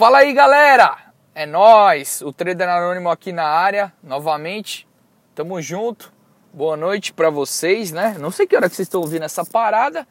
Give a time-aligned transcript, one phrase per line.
[0.00, 0.96] Fala aí, galera!
[1.34, 4.88] É nós, o Trader Anônimo aqui na área, novamente.
[5.34, 6.10] Tamo junto.
[6.54, 8.16] Boa noite para vocês, né?
[8.18, 10.08] Não sei que hora que vocês estão ouvindo essa parada,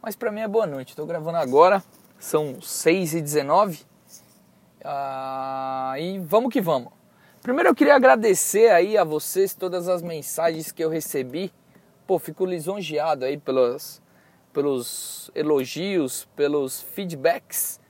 [0.00, 0.94] mas para mim é boa noite.
[0.94, 1.82] Tô gravando agora,
[2.20, 3.84] são 6h19.
[4.84, 6.92] Ah, e vamos que vamos.
[7.42, 11.52] Primeiro eu queria agradecer aí a vocês todas as mensagens que eu recebi.
[12.06, 14.00] Pô, fico lisonjeado aí pelos,
[14.52, 17.81] pelos elogios, pelos feedbacks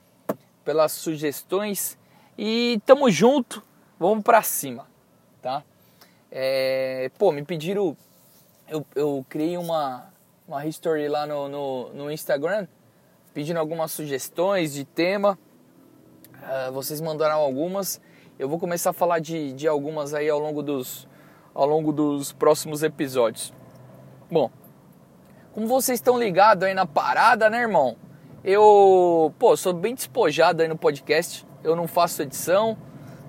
[0.64, 1.98] pelas sugestões
[2.36, 3.62] e tamo junto,
[3.98, 4.86] vamos para cima,
[5.40, 5.62] tá?
[6.30, 7.96] É, pô, me pediram,
[8.68, 10.06] eu, eu criei uma,
[10.48, 12.66] uma history lá no, no, no Instagram,
[13.34, 15.38] pedindo algumas sugestões de tema,
[16.36, 18.00] uh, vocês mandaram algumas,
[18.38, 21.06] eu vou começar a falar de, de algumas aí ao longo dos,
[21.54, 23.52] ao longo dos próximos episódios.
[24.30, 24.50] Bom,
[25.52, 27.96] como vocês estão ligados aí na parada, né, irmão?
[28.44, 31.46] Eu, pô, sou bem despojado aí no podcast.
[31.62, 32.76] Eu não faço edição,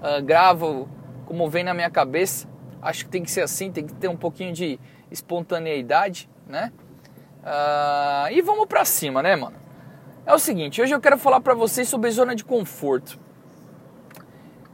[0.01, 0.89] uh, gravo
[1.27, 2.47] como vem na minha cabeça.
[2.81, 4.79] Acho que tem que ser assim, tem que ter um pouquinho de
[5.11, 6.73] espontaneidade, né?
[7.43, 9.55] Uh, e vamos pra cima, né, mano?
[10.25, 13.19] É o seguinte, hoje eu quero falar pra vocês sobre zona de conforto.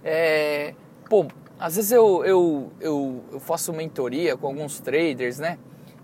[0.02, 0.74] É,
[1.10, 1.26] pô,
[1.60, 5.60] às vezes eu, eu, eu, eu faço mentoria com alguns traders, né?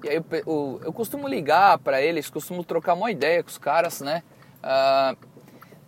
[0.06, 3.58] E aí eu, eu, eu costumo ligar para eles, costumo trocar uma ideia com os
[3.58, 4.22] caras, né?
[4.64, 5.18] Uh,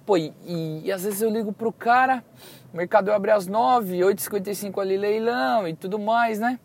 [0.08, 2.26] pô, e, e, às vezes eu ligo pro cara,
[2.73, 6.60] o mercado abre às 9, 8h55 ali leilão e tudo mais, né?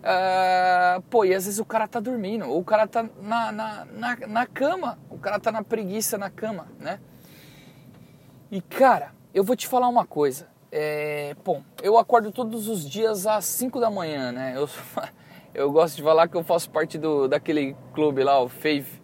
[0.00, 3.86] Uh, pô, e às vezes o cara tá dormindo, ou o cara tá na, na,
[3.86, 7.00] na, na cama, o cara tá na preguiça na cama, né?
[8.50, 10.48] E cara, eu vou te falar uma coisa.
[10.70, 14.52] É, bom, eu acordo todos os dias às 5 da manhã, né?
[14.54, 14.68] Eu,
[15.54, 19.00] eu gosto de falar que eu faço parte do, daquele clube lá, o Fave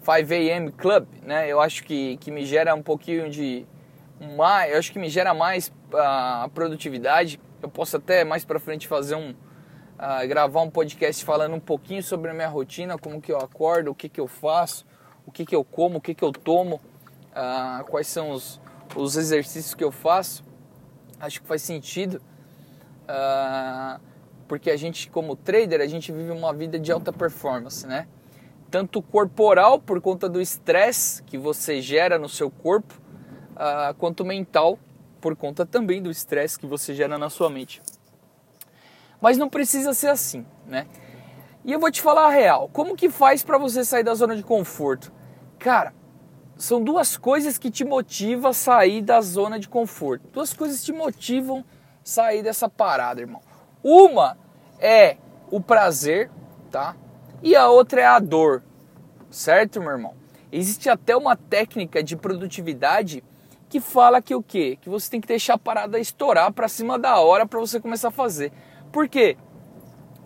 [0.00, 1.50] 5 AM Club, né?
[1.50, 3.66] Eu acho que, que me gera um pouquinho de
[4.36, 7.40] mais, eu acho que me gera mais a uh, produtividade.
[7.62, 12.02] Eu posso até mais para frente fazer um uh, gravar um podcast falando um pouquinho
[12.02, 14.84] sobre a minha rotina, como que eu acordo, o que que eu faço,
[15.26, 16.76] o que que eu como, o que que eu tomo,
[17.30, 18.60] uh, quais são os,
[18.94, 20.44] os exercícios que eu faço.
[21.18, 22.20] Acho que faz sentido.
[23.08, 24.13] Uh,
[24.46, 28.06] porque a gente como trader a gente vive uma vida de alta performance, né?
[28.70, 33.00] Tanto corporal por conta do estresse que você gera no seu corpo,
[33.52, 34.78] uh, quanto mental
[35.20, 37.80] por conta também do estresse que você gera na sua mente.
[39.20, 40.86] Mas não precisa ser assim, né?
[41.64, 42.68] E eu vou te falar a real.
[42.70, 45.10] Como que faz para você sair da zona de conforto?
[45.58, 45.94] Cara,
[46.56, 50.28] são duas coisas que te motivam a sair da zona de conforto.
[50.30, 51.64] Duas coisas te motivam a
[52.02, 53.40] sair dessa parada, irmão.
[53.84, 54.38] Uma
[54.80, 55.18] é
[55.50, 56.30] o prazer,
[56.70, 56.96] tá?
[57.42, 58.62] E a outra é a dor,
[59.30, 60.14] certo, meu irmão?
[60.50, 63.22] Existe até uma técnica de produtividade
[63.68, 64.78] que fala que o quê?
[64.80, 68.08] Que você tem que deixar a parada estourar para cima da hora para você começar
[68.08, 68.52] a fazer.
[68.90, 69.36] Por quê?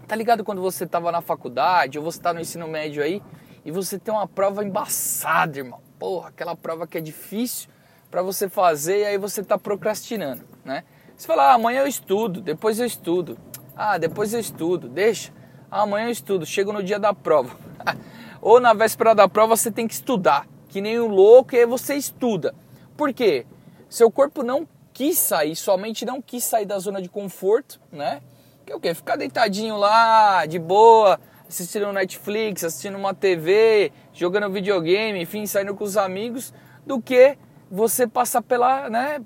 [0.06, 3.20] Tá ligado quando você tava na faculdade ou você tá no ensino médio aí
[3.64, 5.80] e você tem uma prova embaçada, irmão.
[5.98, 7.68] Porra, aquela prova que é difícil
[8.08, 10.84] para você fazer e aí você tá procrastinando, né?
[11.16, 13.36] Você fala, ah, amanhã eu estudo, depois eu estudo.
[13.80, 15.32] Ah, depois eu estudo, deixa.
[15.70, 17.56] Amanhã eu estudo, chego no dia da prova.
[18.42, 21.64] Ou na véspera da prova você tem que estudar, que nem um louco, e aí
[21.64, 22.52] você estuda.
[22.96, 23.46] Por quê?
[23.88, 28.20] Seu corpo não quis sair, sua mente não quis sair da zona de conforto, né?
[28.66, 28.92] Que é o quê?
[28.92, 35.84] Ficar deitadinho lá, de boa, assistindo Netflix, assistindo uma TV, jogando videogame, enfim, saindo com
[35.84, 36.52] os amigos,
[36.84, 37.38] do que
[37.70, 39.20] você passar pela, né,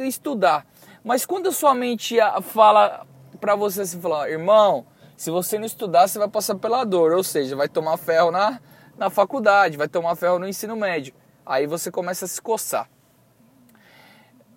[0.00, 0.66] estudar.
[1.02, 3.06] Mas quando a sua mente fala
[3.40, 7.24] para você assim falar, irmão, se você não estudar, você vai passar pela dor, ou
[7.24, 8.60] seja, vai tomar ferro na,
[8.96, 11.14] na faculdade, vai tomar ferro no ensino médio.
[11.44, 12.88] Aí você começa a se coçar.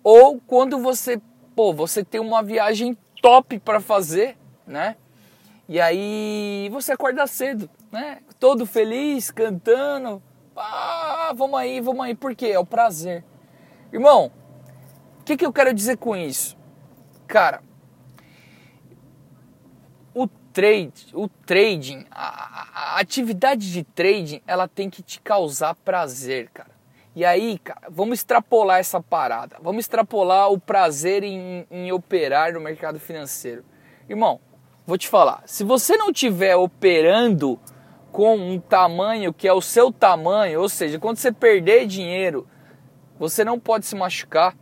[0.04, 1.20] Ou quando você,
[1.56, 4.96] pô, você tem uma viagem top para fazer, né?
[5.68, 8.18] E aí você acorda cedo, né?
[8.38, 10.22] Todo feliz, cantando.
[10.56, 12.14] Ah, vamos aí, vamos aí.
[12.14, 12.48] Por quê?
[12.48, 13.24] É o prazer.
[13.92, 14.30] Irmão,
[15.20, 16.56] o que, que eu quero dizer com isso?
[17.26, 17.62] Cara,
[20.52, 26.70] trade, o trading, a, a, atividade de trading, ela tem que te causar prazer, cara.
[27.14, 29.56] E aí, cara, vamos extrapolar essa parada.
[29.60, 33.64] Vamos extrapolar o prazer em, em operar no mercado financeiro.
[34.08, 34.40] Irmão,
[34.86, 37.58] vou te falar, se você não estiver operando
[38.10, 42.46] com um tamanho que é o seu tamanho, ou seja, quando você perder dinheiro,
[43.18, 44.56] você não pode se machucar,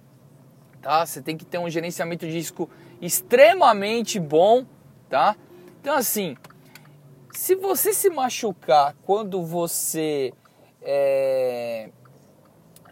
[0.81, 1.05] tá?
[1.05, 2.69] Você tem que ter um gerenciamento de risco
[3.01, 4.65] extremamente bom,
[5.09, 5.37] tá?
[5.81, 6.37] Então, assim,
[7.33, 10.31] se você se machucar quando você
[10.83, 11.89] é,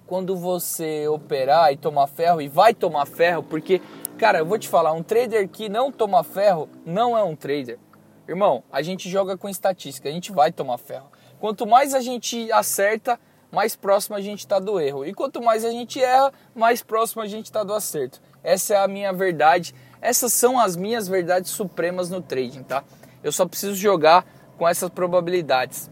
[0.06, 3.82] quando você operar e tomar ferro, e vai tomar ferro, porque,
[4.16, 7.78] cara, eu vou te falar, um trader que não toma ferro não é um trader.
[8.26, 11.12] Irmão, a gente joga com estatística, a gente vai tomar ferro.
[11.38, 13.20] Quanto mais a gente acerta,
[13.52, 15.04] mais próximo a gente está do erro.
[15.04, 18.20] E quanto mais a gente erra, mais próximo a gente está do acerto.
[18.42, 19.74] Essa é a minha verdade.
[20.00, 22.84] Essas são as minhas verdades supremas no trading, tá?
[23.22, 24.24] Eu só preciso jogar
[24.56, 25.90] com essas probabilidades.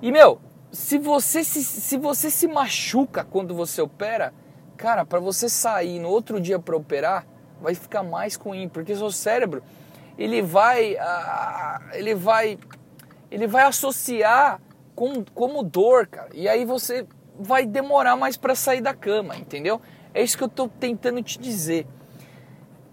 [0.00, 0.40] E meu,
[0.72, 4.32] se você se, se você se machuca quando você opera,
[4.76, 7.26] cara, para você sair no outro dia para operar,
[7.60, 9.62] vai ficar mais ruim, porque seu cérebro
[10.16, 10.96] ele vai
[11.92, 12.58] ele vai
[13.30, 14.60] ele vai associar
[14.94, 16.30] com, como dor, cara.
[16.34, 17.06] E aí você
[17.38, 19.80] vai demorar mais para sair da cama, entendeu?
[20.12, 21.86] É isso que eu tô tentando te dizer.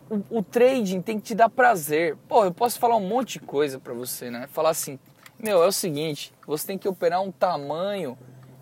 [0.10, 2.16] O, o, trading tem que te dar prazer.
[2.28, 4.48] Pô, eu posso falar um monte de coisa para você, né?
[4.48, 4.98] Falar assim,
[5.38, 8.18] meu, é o seguinte, você tem que operar um tamanho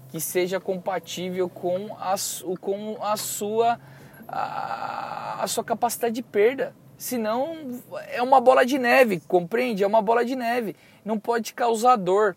[0.09, 2.15] que seja compatível com a,
[2.59, 3.79] com a sua
[4.27, 6.75] a, a sua capacidade de perda.
[6.97, 9.83] Senão é uma bola de neve, compreende?
[9.83, 10.75] É uma bola de neve.
[11.03, 12.35] Não pode causar dor.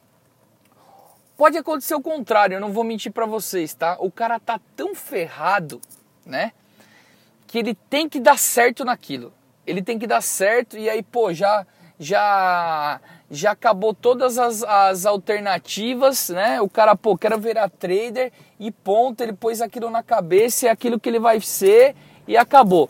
[1.36, 3.96] Pode acontecer o contrário, eu não vou mentir para vocês, tá?
[4.00, 5.80] O cara tá tão ferrado,
[6.26, 6.52] né?
[7.48, 9.32] Que ele tem que dar certo naquilo.
[9.66, 11.66] Ele tem que dar certo e aí, pô, já
[11.98, 13.00] já
[13.30, 16.60] já acabou todas as, as alternativas, né?
[16.60, 20.98] O cara, pô, quero virar trader e ponto, ele pôs aquilo na cabeça é aquilo
[20.98, 21.94] que ele vai ser
[22.26, 22.88] e acabou.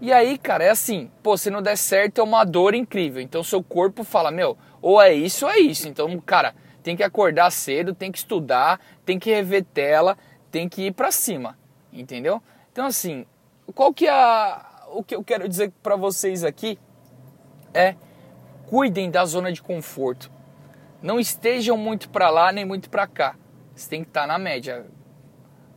[0.00, 3.22] E aí, cara, é assim, pô, se não der certo é uma dor incrível.
[3.22, 5.88] Então seu corpo fala, meu, ou é isso ou é isso.
[5.88, 10.16] Então, cara, tem que acordar cedo, tem que estudar, tem que rever tela,
[10.50, 11.58] tem que ir para cima,
[11.92, 12.42] entendeu?
[12.70, 13.24] Então, assim,
[13.72, 16.78] qual que é o que eu quero dizer para vocês aqui
[17.72, 17.96] é
[18.66, 20.30] cuidem da zona de conforto.
[21.02, 23.36] Não estejam muito para lá nem muito para cá.
[23.74, 24.86] Você tem que estar tá na média,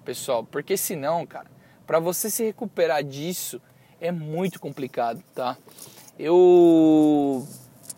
[0.05, 1.47] pessoal, porque senão, cara,
[1.85, 3.61] para você se recuperar disso
[3.99, 5.57] é muito complicado, tá?
[6.19, 7.45] Eu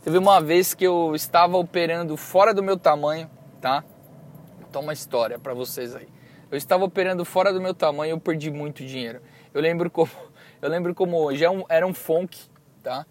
[0.03, 3.83] teve uma vez que eu estava operando fora do meu tamanho, tá?
[4.69, 6.07] Então uma história para vocês aí.
[6.49, 9.21] Eu estava operando fora do meu tamanho, eu perdi muito dinheiro.
[9.53, 10.09] Eu lembro como
[10.61, 12.37] eu lembro como hoje é era um funk,
[12.83, 13.05] tá?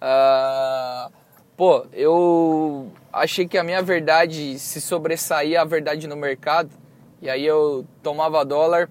[0.00, 1.12] Uh,
[1.56, 6.70] pô, eu achei que a minha verdade se sobressaía a verdade no mercado.
[7.20, 8.88] E aí eu tomava dólar,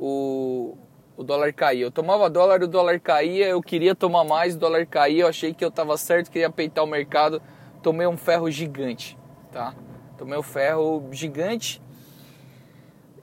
[0.00, 0.76] o,
[1.16, 1.84] o dólar caía.
[1.84, 5.52] Eu tomava dólar, o dólar caía, eu queria tomar mais, o dólar caía, eu achei
[5.52, 7.42] que eu estava certo, queria peitar o mercado.
[7.82, 9.18] Tomei um ferro gigante,
[9.52, 9.74] tá?
[10.16, 11.82] Tomei um ferro gigante.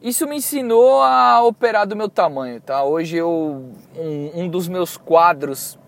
[0.02, 2.84] Isso me ensinou a operar do meu tamanho, tá?
[2.84, 5.80] Hoje eu um, um dos meus quadros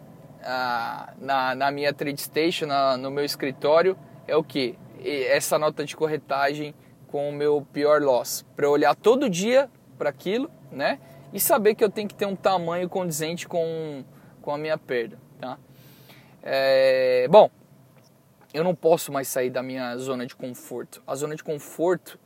[1.19, 4.77] na, na minha trade station, na, no meu escritório, é o que?
[5.03, 6.73] Essa nota de corretagem
[7.07, 8.45] com o meu pior loss.
[8.55, 10.99] Para olhar todo dia para aquilo, né?
[11.33, 14.03] E saber que eu tenho que ter um tamanho condizente com,
[14.41, 15.57] com a minha perda, tá?
[16.41, 17.49] É, bom,
[18.53, 21.03] eu não posso mais sair da minha zona de conforto.
[21.05, 22.17] A zona de conforto,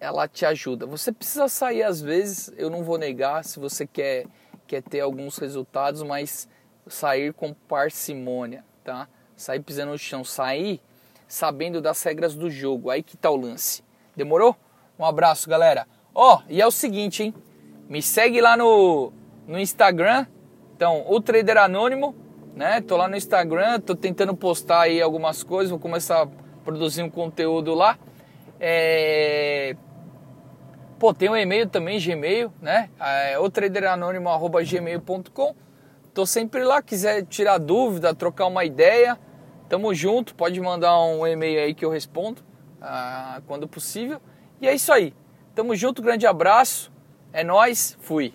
[0.00, 0.86] ela te ajuda.
[0.86, 4.26] Você precisa sair às vezes, eu não vou negar, se você quer,
[4.66, 6.48] quer ter alguns resultados, mas
[6.86, 9.08] sair com parcimônia, tá?
[9.36, 10.80] Sair pisando no chão, sair
[11.28, 12.90] sabendo das regras do jogo.
[12.90, 13.82] Aí que tá o lance.
[14.14, 14.56] Demorou?
[14.98, 15.86] Um abraço, galera.
[16.14, 17.34] Ó, oh, e é o seguinte, hein?
[17.88, 19.12] Me segue lá no,
[19.46, 20.26] no Instagram.
[20.74, 22.14] Então, o Trader Anônimo,
[22.54, 22.80] né?
[22.80, 26.26] Tô lá no Instagram, tô tentando postar aí algumas coisas, vou começar a
[26.64, 27.98] produzir um conteúdo lá.
[28.60, 29.74] É...
[30.98, 32.88] Pô, tem um e-mail também, Gmail, né?
[32.98, 35.54] É, o traderanônimo.gmail.com
[36.16, 39.18] Tô sempre lá, quiser tirar dúvida, trocar uma ideia,
[39.68, 42.40] tamo junto, pode mandar um e-mail aí que eu respondo
[42.80, 44.18] ah, quando possível.
[44.58, 45.12] E é isso aí.
[45.54, 46.90] Tamo junto, grande abraço.
[47.34, 48.32] É nós, fui.